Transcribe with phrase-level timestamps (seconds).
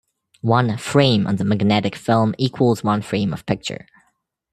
[0.49, 3.85] One "frame" on the magnetic film equals one frame of picture.